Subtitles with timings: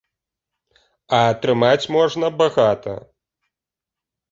[1.17, 2.99] А атрымаць можна багата.